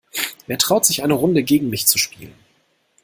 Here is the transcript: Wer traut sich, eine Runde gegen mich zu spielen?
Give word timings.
Wer 0.47 0.57
traut 0.57 0.83
sich, 0.83 1.03
eine 1.03 1.13
Runde 1.13 1.43
gegen 1.43 1.69
mich 1.69 1.85
zu 1.85 1.99
spielen? 1.99 2.33